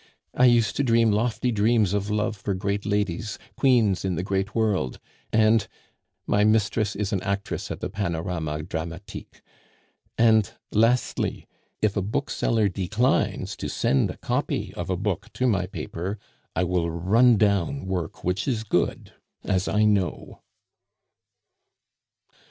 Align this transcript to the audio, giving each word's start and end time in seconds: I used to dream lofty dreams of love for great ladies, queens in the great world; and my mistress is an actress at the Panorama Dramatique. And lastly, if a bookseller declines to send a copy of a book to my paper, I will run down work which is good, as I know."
I 0.33 0.45
used 0.45 0.75
to 0.77 0.83
dream 0.83 1.11
lofty 1.11 1.51
dreams 1.51 1.93
of 1.93 2.09
love 2.09 2.35
for 2.35 2.55
great 2.55 2.87
ladies, 2.87 3.37
queens 3.55 4.03
in 4.03 4.15
the 4.15 4.23
great 4.23 4.55
world; 4.55 4.99
and 5.31 5.67
my 6.25 6.43
mistress 6.43 6.95
is 6.95 7.13
an 7.13 7.21
actress 7.21 7.69
at 7.69 7.81
the 7.81 7.89
Panorama 7.91 8.63
Dramatique. 8.63 9.43
And 10.17 10.51
lastly, 10.71 11.45
if 11.83 11.95
a 11.95 12.01
bookseller 12.01 12.67
declines 12.67 13.55
to 13.57 13.69
send 13.69 14.09
a 14.09 14.17
copy 14.17 14.73
of 14.73 14.89
a 14.89 14.97
book 14.97 15.31
to 15.33 15.45
my 15.45 15.67
paper, 15.67 16.17
I 16.55 16.63
will 16.63 16.89
run 16.89 17.37
down 17.37 17.85
work 17.85 18.23
which 18.23 18.47
is 18.47 18.63
good, 18.63 19.13
as 19.43 19.67
I 19.67 19.83
know." 19.85 20.41